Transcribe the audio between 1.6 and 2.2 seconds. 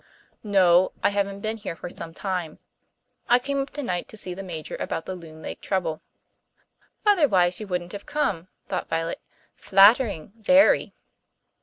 for some